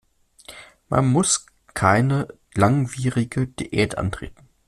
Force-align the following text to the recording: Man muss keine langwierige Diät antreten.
Man 0.89 1.05
muss 1.05 1.45
keine 1.75 2.27
langwierige 2.55 3.45
Diät 3.45 3.99
antreten. 3.99 4.49